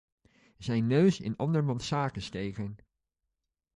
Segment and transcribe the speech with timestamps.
[0.57, 2.75] Zijn neus in andermans zaken steken.